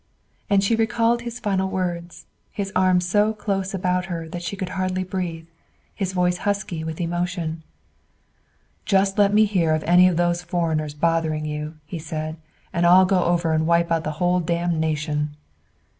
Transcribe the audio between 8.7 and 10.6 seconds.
"Just let me hear of any of those